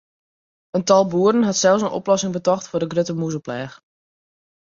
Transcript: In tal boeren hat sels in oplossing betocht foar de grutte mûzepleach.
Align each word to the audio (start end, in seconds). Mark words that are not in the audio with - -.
In 0.77 0.83
tal 0.83 1.05
boeren 1.11 1.45
hat 1.47 1.55
sels 1.57 1.83
in 1.85 1.93
oplossing 1.99 2.33
betocht 2.35 2.67
foar 2.67 2.81
de 2.83 2.89
grutte 2.91 3.13
mûzepleach. 3.19 3.75